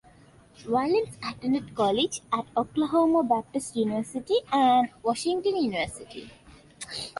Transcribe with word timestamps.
Wallace 0.67 1.19
attended 1.23 1.75
college 1.75 2.21
at 2.33 2.45
Oklahoma 2.57 3.21
Baptist 3.23 3.75
University 3.75 4.37
and 4.51 4.89
Washington 5.03 5.55
University. 5.57 6.31